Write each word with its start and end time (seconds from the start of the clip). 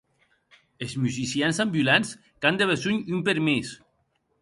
Es 0.85 0.95
musicians 1.01 1.61
ambulants 1.65 2.15
qu’an 2.41 2.57
de 2.61 2.69
besonh 2.73 3.07
un 3.15 3.21
permís. 3.29 3.69